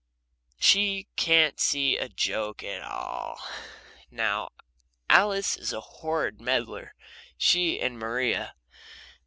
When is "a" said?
1.95-2.09, 5.73-5.79